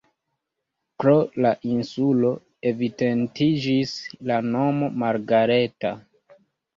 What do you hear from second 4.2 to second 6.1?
la nomo Margareta.